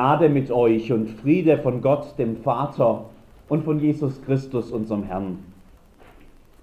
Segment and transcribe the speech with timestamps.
[0.00, 3.04] Gnade mit euch und Friede von Gott, dem Vater
[3.50, 5.40] und von Jesus Christus, unserem Herrn.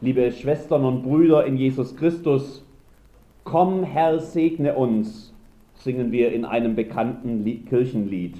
[0.01, 2.65] Liebe Schwestern und Brüder in Jesus Christus,
[3.43, 5.35] komm Herr, segne uns,
[5.75, 8.37] singen wir in einem bekannten Kirchenlied.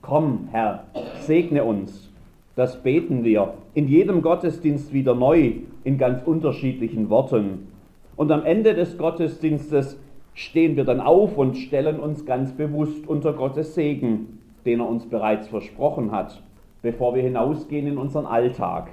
[0.00, 0.84] Komm Herr,
[1.22, 2.08] segne uns,
[2.54, 7.66] das beten wir in jedem Gottesdienst wieder neu in ganz unterschiedlichen Worten.
[8.14, 9.98] Und am Ende des Gottesdienstes
[10.38, 15.04] stehen wir dann auf und stellen uns ganz bewusst unter Gottes Segen, den er uns
[15.04, 16.40] bereits versprochen hat,
[16.80, 18.88] bevor wir hinausgehen in unseren Alltag.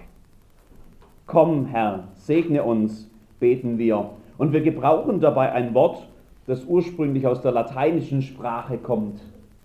[1.27, 4.09] Komm, Herr, segne uns, beten wir.
[4.39, 6.08] Und wir gebrauchen dabei ein Wort,
[6.48, 9.22] das ursprünglich aus der lateinischen Sprache kommt.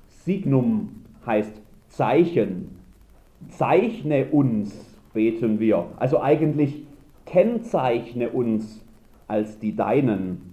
[0.09, 0.91] Signum
[1.25, 2.77] heißt Zeichen.
[3.49, 5.87] Zeichne uns, beten wir.
[5.97, 6.83] Also eigentlich
[7.25, 8.85] kennzeichne uns
[9.29, 10.50] als die Deinen.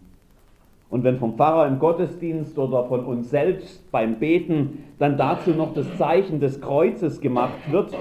[0.90, 5.74] Und wenn vom Pfarrer im Gottesdienst oder von uns selbst beim Beten dann dazu noch
[5.74, 7.94] das Zeichen des Kreuzes gemacht wird,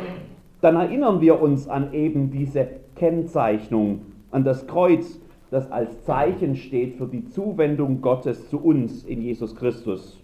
[0.60, 5.20] dann erinnern wir uns an eben diese Kennzeichnung, an das Kreuz,
[5.50, 10.18] das als Zeichen steht für die Zuwendung Gottes zu uns in Jesus Christus.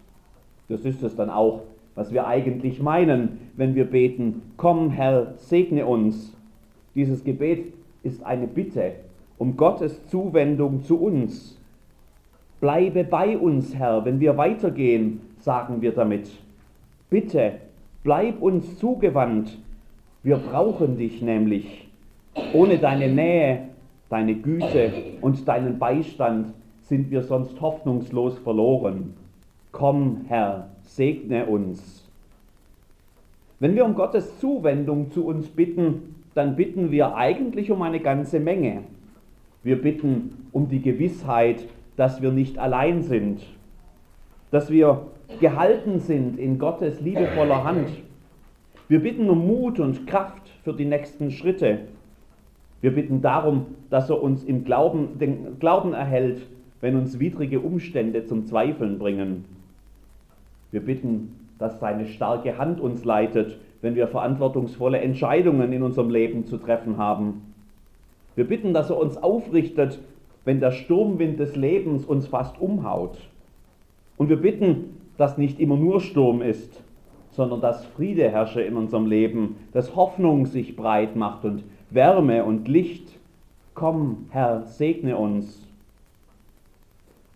[0.68, 1.62] Das ist es dann auch,
[1.94, 6.32] was wir eigentlich meinen, wenn wir beten, komm Herr, segne uns.
[6.94, 8.92] Dieses Gebet ist eine Bitte
[9.42, 11.58] um Gottes Zuwendung zu uns
[12.62, 16.30] Bleibe bei uns, Herr, wenn wir weitergehen, sagen wir damit.
[17.10, 17.54] Bitte,
[18.04, 19.58] bleib uns zugewandt.
[20.22, 21.88] Wir brauchen dich nämlich.
[22.52, 23.64] Ohne deine Nähe,
[24.08, 29.14] deine Güte und deinen Beistand sind wir sonst hoffnungslos verloren.
[29.72, 32.08] Komm, Herr, segne uns.
[33.58, 38.38] Wenn wir um Gottes Zuwendung zu uns bitten, dann bitten wir eigentlich um eine ganze
[38.38, 38.84] Menge.
[39.64, 43.42] Wir bitten um die Gewissheit, dass wir nicht allein sind,
[44.50, 45.06] dass wir
[45.40, 47.88] gehalten sind in Gottes liebevoller Hand.
[48.88, 51.80] Wir bitten um Mut und Kraft für die nächsten Schritte.
[52.80, 56.46] Wir bitten darum, dass er uns im Glauben, den Glauben erhält,
[56.80, 59.44] wenn uns widrige Umstände zum Zweifeln bringen.
[60.72, 66.44] Wir bitten, dass seine starke Hand uns leitet, wenn wir verantwortungsvolle Entscheidungen in unserem Leben
[66.44, 67.54] zu treffen haben.
[68.34, 70.00] Wir bitten, dass er uns aufrichtet,
[70.44, 73.18] wenn der Sturmwind des Lebens uns fast umhaut.
[74.16, 76.82] Und wir bitten, dass nicht immer nur Sturm ist,
[77.30, 82.68] sondern dass Friede herrsche in unserem Leben, dass Hoffnung sich breit macht und Wärme und
[82.68, 83.18] Licht.
[83.74, 85.66] Komm, Herr, segne uns.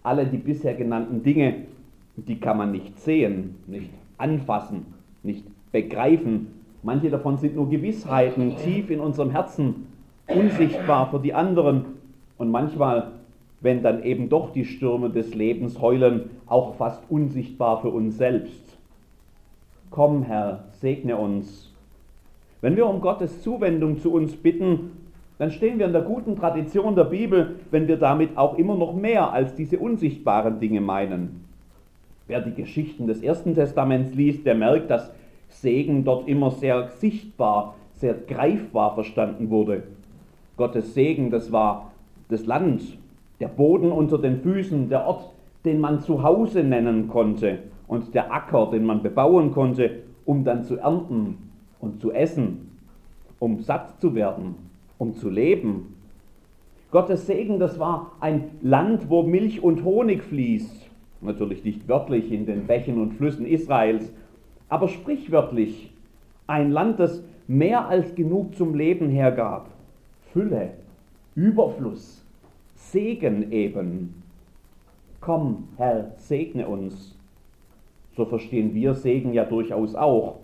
[0.02, 1.62] Alle die bisher genannten Dinge,
[2.16, 4.86] die kann man nicht sehen, nicht anfassen,
[5.22, 6.48] nicht begreifen.
[6.82, 9.86] Manche davon sind nur Gewissheiten tief in unserem Herzen,
[10.28, 11.95] unsichtbar für die anderen
[12.38, 13.12] und manchmal,
[13.60, 18.62] wenn dann eben doch die Stürme des Lebens heulen, auch fast unsichtbar für uns selbst.
[19.90, 21.72] Komm, Herr, segne uns.
[22.60, 24.90] Wenn wir um Gottes Zuwendung zu uns bitten,
[25.38, 28.94] dann stehen wir in der guten Tradition der Bibel, wenn wir damit auch immer noch
[28.94, 31.44] mehr als diese unsichtbaren Dinge meinen.
[32.26, 35.12] Wer die Geschichten des Ersten Testaments liest, der merkt, dass
[35.48, 39.84] Segen dort immer sehr sichtbar, sehr greifbar verstanden wurde.
[40.56, 41.92] Gottes Segen, das war
[42.28, 42.82] das Land,
[43.40, 45.32] der Boden unter den Füßen, der Ort,
[45.64, 50.64] den man zu Hause nennen konnte und der Acker, den man bebauen konnte, um dann
[50.64, 51.38] zu ernten
[51.80, 52.78] und zu essen,
[53.38, 54.54] um satt zu werden,
[54.98, 55.94] um zu leben.
[56.90, 60.88] Gottes Segen, das war ein Land, wo Milch und Honig fließt.
[61.20, 64.12] Natürlich nicht wörtlich in den Bächen und Flüssen Israels,
[64.68, 65.92] aber sprichwörtlich
[66.46, 69.68] ein Land, das mehr als genug zum Leben hergab.
[70.32, 70.72] Fülle,
[71.36, 72.24] Überfluss,
[72.74, 74.22] Segen eben.
[75.20, 77.14] Komm, Herr, segne uns.
[78.16, 80.36] So verstehen wir Segen ja durchaus auch.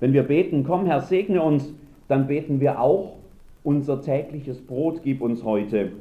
[0.00, 1.72] Wenn wir beten, komm, Herr, segne uns,
[2.08, 3.18] dann beten wir auch,
[3.62, 5.92] unser tägliches Brot gib uns heute.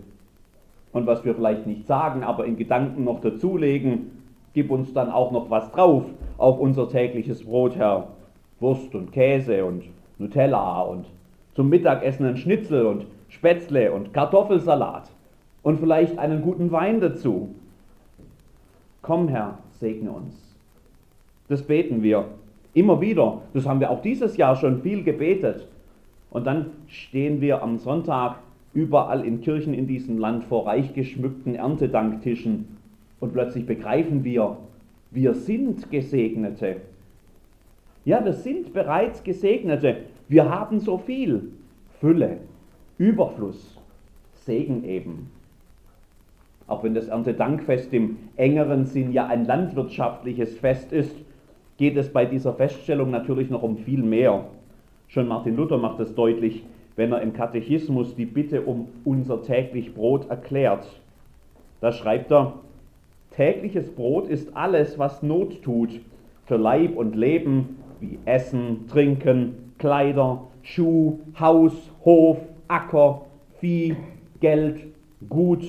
[0.91, 4.09] Und was wir vielleicht nicht sagen, aber in Gedanken noch dazulegen,
[4.55, 6.05] gib uns dann auch noch was drauf
[6.39, 8.07] auf unser tägliches Brot, Herr.
[8.59, 9.83] Wurst und Käse und
[10.17, 11.05] Nutella und
[11.53, 15.09] zum Mittagessen ein Schnitzel und Spätzle und Kartoffelsalat
[15.63, 17.55] und vielleicht einen guten Wein dazu.
[19.01, 20.55] Komm, Herr, segne uns.
[21.47, 22.25] Das beten wir
[22.73, 23.41] immer wieder.
[23.53, 25.67] Das haben wir auch dieses Jahr schon viel gebetet.
[26.29, 28.37] Und dann stehen wir am Sonntag
[28.73, 32.77] überall in Kirchen in diesem Land vor reich geschmückten Erntedanktischen
[33.19, 34.57] und plötzlich begreifen wir,
[35.09, 36.77] wir sind Gesegnete.
[38.03, 39.97] Ja, wir sind bereits Gesegnete.
[40.27, 41.51] Wir haben so viel.
[41.99, 42.37] Fülle,
[43.01, 43.75] Überfluss,
[44.45, 45.31] Segen eben.
[46.67, 51.15] Auch wenn das Erntedankfest im engeren Sinn ja ein landwirtschaftliches Fest ist,
[51.77, 54.45] geht es bei dieser Feststellung natürlich noch um viel mehr.
[55.07, 56.63] Schon Martin Luther macht es deutlich,
[56.95, 60.85] wenn er im Katechismus die Bitte um unser täglich Brot erklärt.
[61.79, 62.53] Da schreibt er,
[63.31, 65.89] tägliches Brot ist alles, was Not tut
[66.45, 71.73] für Leib und Leben, wie Essen, Trinken, Kleider, Schuh, Haus,
[72.05, 72.37] Hof,
[72.71, 73.23] Acker,
[73.59, 73.97] Vieh,
[74.39, 74.79] Geld,
[75.27, 75.65] Gut,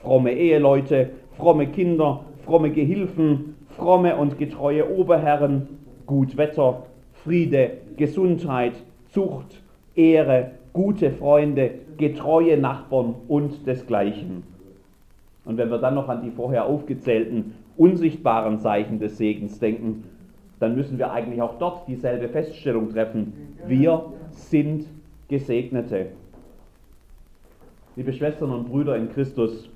[0.00, 5.68] fromme Eheleute, fromme Kinder, fromme Gehilfen, fromme und getreue Oberherren,
[6.06, 8.74] gut Wetter, Friede, Gesundheit,
[9.10, 9.60] Zucht,
[9.96, 14.44] Ehre, gute Freunde, getreue Nachbarn und desgleichen.
[15.44, 20.04] Und wenn wir dann noch an die vorher aufgezählten unsichtbaren Zeichen des Segens denken,
[20.60, 23.32] dann müssen wir eigentlich auch dort dieselbe Feststellung treffen.
[23.66, 24.86] Wir sind
[25.28, 26.10] Gesegnete.
[27.96, 29.68] Liebe Schwestern und Brüder in Christus,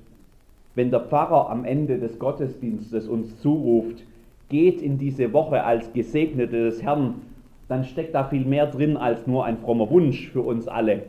[0.75, 4.03] wenn der Pfarrer am Ende des Gottesdienstes uns zuruft,
[4.49, 7.21] geht in diese Woche als Gesegnete des Herrn,
[7.69, 11.03] dann steckt da viel mehr drin als nur ein frommer Wunsch für uns alle.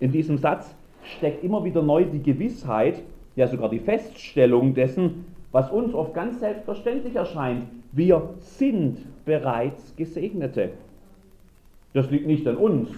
[0.00, 3.02] In diesem Satz steckt immer wieder neu die Gewissheit,
[3.34, 7.64] ja sogar die Feststellung dessen, was uns oft ganz selbstverständlich erscheint.
[7.92, 10.70] Wir sind bereits Gesegnete.
[11.92, 12.88] Das liegt nicht an uns,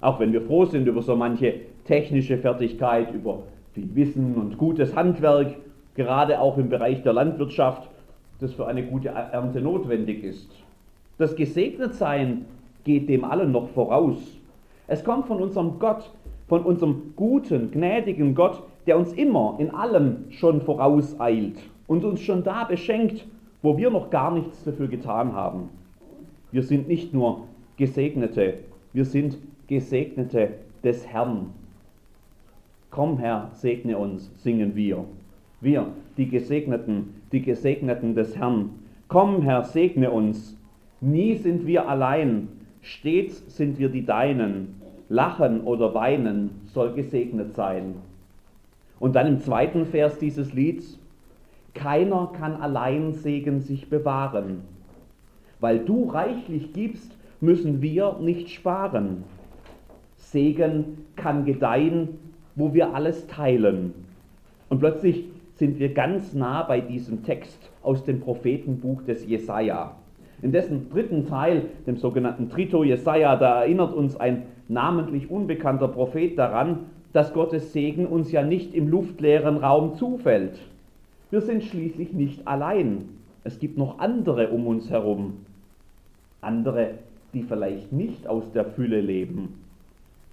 [0.00, 1.54] auch wenn wir froh sind über so manche
[1.88, 5.56] technische Fertigkeit, über viel Wissen und gutes Handwerk,
[5.94, 7.88] gerade auch im Bereich der Landwirtschaft,
[8.40, 10.50] das für eine gute Ernte notwendig ist.
[11.16, 12.44] Das Gesegnetsein
[12.84, 14.18] geht dem allen noch voraus.
[14.86, 16.10] Es kommt von unserem Gott,
[16.46, 22.44] von unserem guten, gnädigen Gott, der uns immer in allem schon vorauseilt und uns schon
[22.44, 23.26] da beschenkt,
[23.62, 25.70] wo wir noch gar nichts dafür getan haben.
[26.52, 27.44] Wir sind nicht nur
[27.78, 28.58] Gesegnete,
[28.92, 30.50] wir sind Gesegnete
[30.84, 31.46] des Herrn.
[32.90, 35.04] Komm Herr, segne uns, singen wir.
[35.60, 38.70] Wir, die Gesegneten, die Gesegneten des Herrn.
[39.08, 40.58] Komm Herr, segne uns,
[41.00, 42.48] Nie sind wir allein,
[42.80, 44.80] stets sind wir die Deinen.
[45.08, 47.94] Lachen oder weinen soll gesegnet sein.
[48.98, 50.98] Und dann im zweiten Vers dieses Lieds,
[51.72, 54.62] keiner kann allein Segen sich bewahren.
[55.60, 59.22] Weil du reichlich gibst, müssen wir nicht sparen.
[60.16, 62.18] Segen kann gedeihen,
[62.58, 63.94] wo wir alles teilen.
[64.68, 65.24] Und plötzlich
[65.54, 69.94] sind wir ganz nah bei diesem Text aus dem Prophetenbuch des Jesaja.
[70.42, 76.38] In dessen dritten Teil, dem sogenannten Trito Jesaja, da erinnert uns ein namentlich unbekannter Prophet
[76.38, 76.80] daran,
[77.12, 80.58] dass Gottes Segen uns ja nicht im luftleeren Raum zufällt.
[81.30, 83.08] Wir sind schließlich nicht allein.
[83.44, 85.38] Es gibt noch andere um uns herum.
[86.40, 86.90] Andere,
[87.34, 89.54] die vielleicht nicht aus der Fülle leben,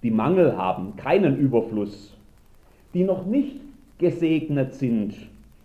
[0.06, 2.16] die Mangel haben, keinen Überfluss,
[2.94, 3.56] die noch nicht
[3.98, 5.16] gesegnet sind,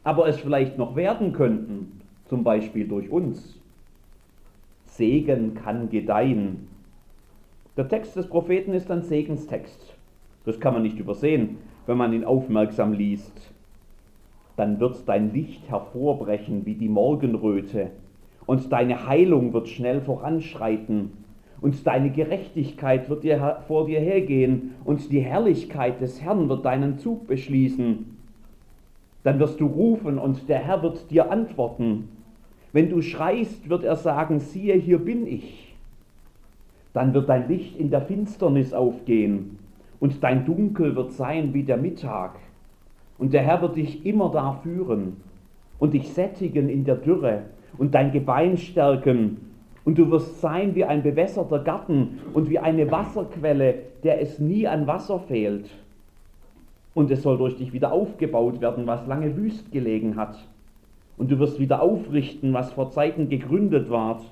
[0.03, 3.59] aber es vielleicht noch werden könnten, zum Beispiel durch uns.
[4.85, 6.67] Segen kann gedeihen.
[7.77, 9.95] Der Text des Propheten ist ein Segenstext.
[10.43, 13.51] Das kann man nicht übersehen, wenn man ihn aufmerksam liest.
[14.55, 17.91] Dann wird dein Licht hervorbrechen wie die Morgenröte,
[18.47, 21.11] und deine Heilung wird schnell voranschreiten,
[21.61, 26.97] und deine Gerechtigkeit wird dir vor dir hergehen, und die Herrlichkeit des Herrn wird deinen
[26.97, 28.17] Zug beschließen.
[29.23, 32.09] Dann wirst du rufen, und der Herr wird dir antworten.
[32.73, 35.75] Wenn du schreist, wird er sagen, siehe, hier bin ich.
[36.93, 39.57] Dann wird dein Licht in der Finsternis aufgehen
[39.99, 42.31] und dein Dunkel wird sein wie der Mittag.
[43.17, 45.17] Und der Herr wird dich immer da führen
[45.79, 47.43] und dich sättigen in der Dürre
[47.77, 49.50] und dein Gebein stärken.
[49.83, 54.67] Und du wirst sein wie ein bewässerter Garten und wie eine Wasserquelle, der es nie
[54.67, 55.69] an Wasser fehlt.
[56.93, 60.37] Und es soll durch dich wieder aufgebaut werden, was lange wüst gelegen hat
[61.21, 64.23] und du wirst wieder aufrichten, was vor Zeiten gegründet ward.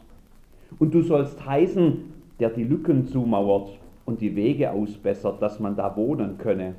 [0.79, 2.00] Und du sollst heißen,
[2.39, 6.74] der die Lücken zumauert und die Wege ausbessert, dass man da wohnen könne.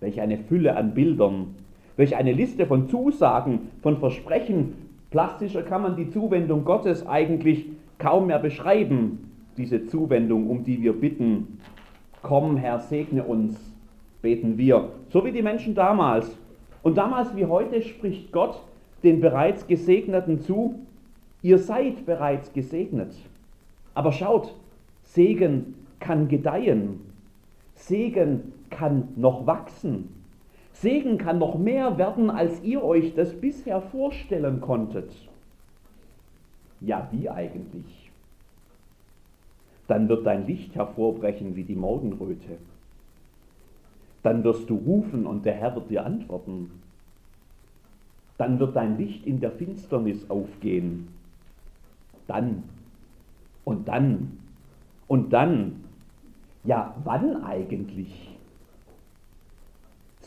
[0.00, 1.54] Welch eine Fülle an Bildern,
[1.96, 4.74] welch eine Liste von Zusagen, von Versprechen.
[5.10, 7.66] Plastischer kann man die Zuwendung Gottes eigentlich
[7.98, 11.58] kaum mehr beschreiben, diese Zuwendung, um die wir bitten.
[12.22, 13.58] Komm, Herr, segne uns,
[14.20, 16.30] beten wir, so wie die Menschen damals.
[16.82, 18.62] Und damals wie heute spricht Gott
[19.02, 20.80] den bereits Gesegneten zu,
[21.42, 23.14] ihr seid bereits gesegnet.
[23.94, 24.54] Aber schaut,
[25.04, 27.00] Segen kann gedeihen.
[27.74, 30.17] Segen kann noch wachsen.
[30.80, 35.10] Segen kann noch mehr werden, als ihr euch das bisher vorstellen konntet.
[36.80, 38.10] Ja, wie eigentlich?
[39.88, 42.58] Dann wird dein Licht hervorbrechen wie die Morgenröte.
[44.22, 46.70] Dann wirst du rufen und der Herr wird dir antworten.
[48.36, 51.08] Dann wird dein Licht in der Finsternis aufgehen
[52.28, 52.62] dann
[53.64, 54.38] und dann
[55.08, 55.84] und dann.
[56.64, 58.37] Ja, wann eigentlich?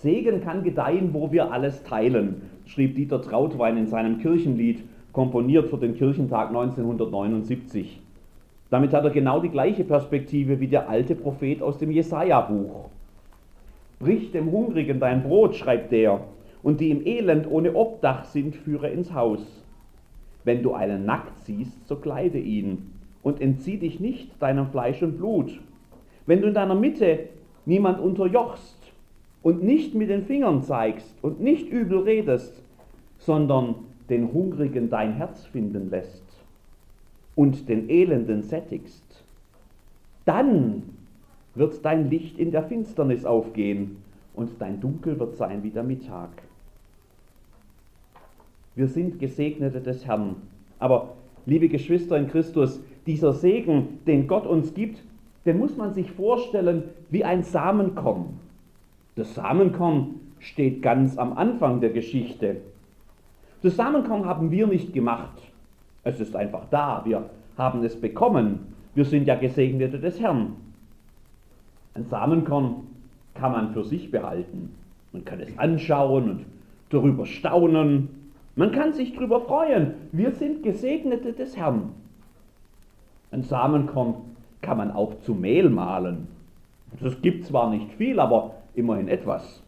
[0.02, 5.78] Segen kann gedeihen, wo wir alles teilen, schrieb Dieter Trautwein in seinem Kirchenlied, komponiert für
[5.78, 8.02] den Kirchentag 1979.
[8.72, 12.90] Damit hat er genau die gleiche Perspektive wie der alte Prophet aus dem Jesaja-Buch.
[14.00, 16.22] Brich dem Hungrigen dein Brot, schreibt der,
[16.64, 19.64] und die im Elend ohne Obdach sind, führe ins Haus.
[20.44, 25.18] Wenn du einen nackt siehst, so kleide ihn und entzieh dich nicht deinem Fleisch und
[25.18, 25.60] Blut.
[26.26, 27.28] Wenn du in deiner Mitte
[27.66, 28.81] niemand unterjochst
[29.44, 32.62] und nicht mit den Fingern zeigst und nicht übel redest,
[33.20, 33.76] sondern
[34.10, 36.24] den Hungrigen dein Herz finden lässt
[37.36, 39.24] und den Elenden sättigst,
[40.26, 40.84] dann
[41.56, 43.98] wird dein Licht in der Finsternis aufgehen
[44.34, 46.30] und dein Dunkel wird sein wie der Mittag.
[48.76, 50.38] Wir sind Gesegnete des Herrn.
[50.80, 55.04] Aber, liebe Geschwister in Christus, dieser Segen, den Gott uns gibt,
[55.46, 58.40] den muss man sich vorstellen wie ein Samenkorn.
[59.22, 62.58] Das Samenkorn steht ganz am Anfang der Geschichte.
[63.62, 65.40] Das Samenkorn haben wir nicht gemacht.
[66.04, 67.04] Es ist einfach da.
[67.06, 68.74] Wir haben es bekommen.
[68.96, 70.54] Wir sind ja Gesegnete des Herrn.
[71.94, 72.88] Ein Samenkorn
[73.36, 74.76] kann man für sich behalten.
[75.12, 76.46] Man kann es anschauen und
[76.90, 78.10] darüber staunen.
[78.56, 79.94] Man kann sich darüber freuen.
[80.12, 81.90] Wir sind Gesegnete des Herrn.
[83.30, 84.16] Ein Samenkorn
[84.64, 86.28] kann man auch zu Mehl mahlen.
[87.00, 89.62] Das gibt zwar nicht viel, aber immerhin etwas.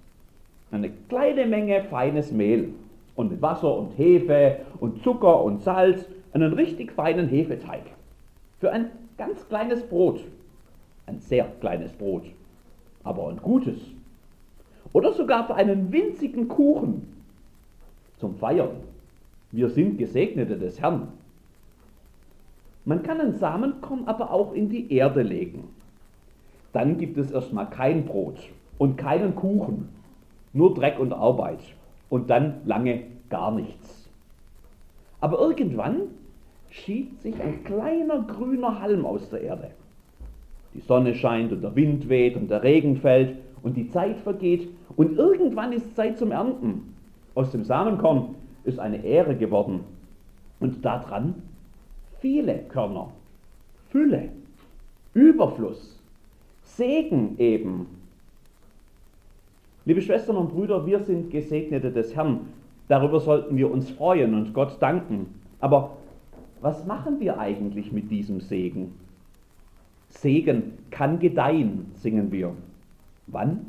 [0.72, 2.74] Eine kleine Menge feines Mehl
[3.16, 7.84] und mit Wasser und Hefe und Zucker und Salz einen richtig feinen Hefeteig.
[8.60, 10.22] Für ein ganz kleines Brot.
[11.06, 12.24] Ein sehr kleines Brot,
[13.04, 13.78] aber ein gutes.
[14.94, 17.08] Oder sogar für einen winzigen Kuchen
[18.20, 18.78] zum Feiern.
[19.52, 21.10] Wir sind Gesegnete des Herrn.
[22.86, 25.70] Man kann ein Samenkorn aber auch in die Erde legen.
[26.72, 28.40] Dann gibt es erstmal kein Brot
[28.84, 29.88] und keinen Kuchen,
[30.52, 31.62] nur Dreck und Arbeit
[32.10, 34.10] und dann lange gar nichts.
[35.22, 36.02] Aber irgendwann
[36.70, 39.72] schiebt sich ein kleiner grüner Halm aus der Erde.
[40.74, 44.68] Die Sonne scheint und der Wind weht und der Regen fällt und die Zeit vergeht
[44.98, 46.94] und irgendwann ist Zeit zum Ernten.
[47.36, 48.36] Aus dem Samenkorn
[48.66, 49.86] ist eine Ähre geworden
[50.60, 51.36] und daran
[52.20, 53.12] viele Körner,
[53.92, 54.28] Fülle,
[55.13, 55.98] Überfluss,
[56.63, 58.03] Segen eben.
[59.86, 62.48] Liebe Schwestern und Brüder, wir sind Gesegnete des Herrn.
[62.88, 65.25] Darüber sollten wir uns freuen und Gott danken.
[65.60, 65.98] Aber
[66.62, 68.94] was machen wir eigentlich mit diesem Segen?
[70.08, 72.54] Segen kann gedeihen, singen wir.
[73.28, 73.66] Wann?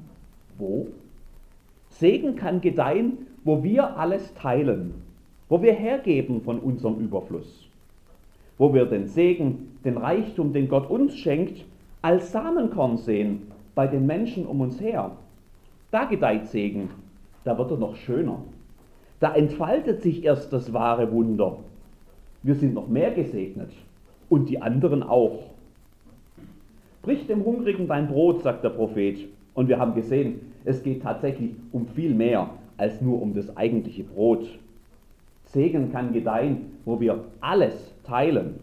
[0.56, 0.86] Wo?
[1.88, 4.94] Segen kann gedeihen, wo wir alles teilen,
[5.48, 7.66] wo wir hergeben von unserem Überfluss,
[8.56, 11.64] wo wir den Segen, den Reichtum, den Gott uns schenkt,
[12.02, 15.10] als Samenkorn sehen bei den Menschen um uns her.
[15.94, 16.90] Da gedeiht Segen,
[17.44, 18.42] da wird er noch schöner.
[19.20, 21.58] Da entfaltet sich erst das wahre Wunder
[22.44, 23.70] wir sind noch mehr gesegnet
[24.28, 25.44] und die anderen auch.
[27.02, 29.18] Brich dem Hungrigen dein Brot, sagt der Prophet.
[29.54, 34.04] Und wir haben gesehen, es geht tatsächlich um viel mehr als nur um das eigentliche
[34.04, 34.46] Brot.
[35.46, 37.74] Segen kann gedeihen, wo wir alles
[38.04, 38.60] teilen.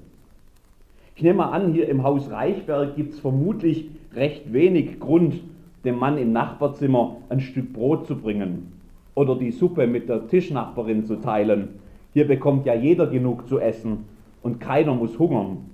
[1.16, 5.36] Ich nehme mal an, hier im Haus Reichberg gibt es vermutlich recht wenig Grund,
[5.84, 8.74] dem Mann im Nachbarzimmer ein Stück Brot zu bringen
[9.16, 11.80] oder die Suppe mit der Tischnachbarin zu teilen
[12.14, 14.06] hier bekommt ja jeder genug zu essen
[14.42, 15.70] und keiner muss hungern.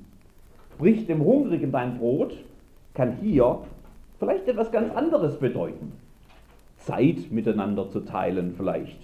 [0.78, 2.38] Brich dem Hungrigen dein Brot,
[2.94, 3.60] kann hier
[4.20, 5.94] vielleicht etwas ganz anderes bedeuten.
[6.78, 9.00] Zeit miteinander zu teilen vielleicht.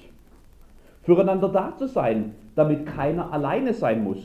[1.04, 4.24] Füreinander da zu sein, damit keiner alleine sein muss.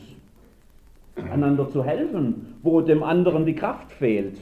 [1.17, 4.39] Einander zu helfen, wo dem anderen die Kraft fehlt.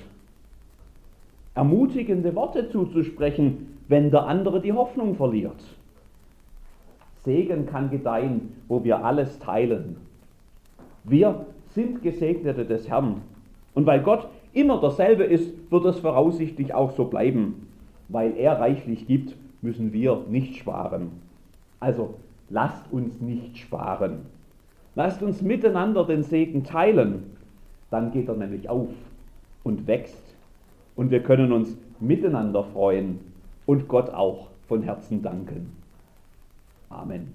[1.56, 5.64] Ermutigende Worte zuzusprechen, wenn der andere die Hoffnung verliert.
[7.24, 9.96] Segen kann gedeihen, wo wir alles teilen.
[11.04, 13.22] Wir sind Gesegnete des Herrn.
[13.74, 17.66] Und weil Gott immer derselbe ist, wird es voraussichtlich auch so bleiben.
[18.10, 21.10] Weil er reichlich gibt, müssen wir nicht sparen.
[21.80, 22.16] Also
[22.50, 24.26] lasst uns nicht sparen.
[24.94, 27.22] Lasst uns miteinander den Segen teilen.
[27.90, 28.90] Dann geht er nämlich auf
[29.64, 30.25] und wächst.
[30.96, 33.20] Und wir können uns miteinander freuen
[33.66, 35.76] und Gott auch von Herzen danken.
[36.88, 37.34] Amen.